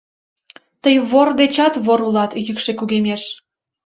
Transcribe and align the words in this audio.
Тый 0.81 0.95
вор 1.09 1.27
дечат 1.39 1.73
вор 1.85 1.99
улат!— 2.07 2.31
йӱкшӧ 2.45 2.71
кугемеш. 2.79 3.23